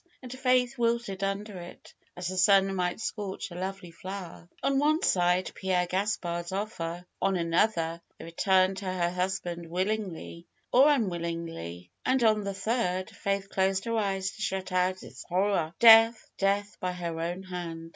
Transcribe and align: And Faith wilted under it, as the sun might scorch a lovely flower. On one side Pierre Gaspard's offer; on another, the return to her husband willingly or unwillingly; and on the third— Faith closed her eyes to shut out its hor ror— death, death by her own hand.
And 0.23 0.31
Faith 0.33 0.79
wilted 0.79 1.23
under 1.23 1.59
it, 1.59 1.93
as 2.17 2.29
the 2.29 2.37
sun 2.39 2.73
might 2.73 2.99
scorch 2.99 3.51
a 3.51 3.55
lovely 3.55 3.91
flower. 3.91 4.49
On 4.63 4.79
one 4.79 5.03
side 5.03 5.51
Pierre 5.53 5.85
Gaspard's 5.85 6.51
offer; 6.51 7.05
on 7.21 7.35
another, 7.37 8.01
the 8.17 8.25
return 8.25 8.73
to 8.73 8.85
her 8.85 9.11
husband 9.11 9.69
willingly 9.69 10.47
or 10.73 10.89
unwillingly; 10.89 11.91
and 12.03 12.23
on 12.23 12.43
the 12.43 12.55
third— 12.55 13.11
Faith 13.11 13.47
closed 13.51 13.85
her 13.85 13.95
eyes 13.95 14.31
to 14.31 14.41
shut 14.41 14.71
out 14.71 15.03
its 15.03 15.23
hor 15.29 15.51
ror— 15.51 15.73
death, 15.79 16.31
death 16.35 16.77
by 16.79 16.93
her 16.93 17.19
own 17.21 17.43
hand. 17.43 17.89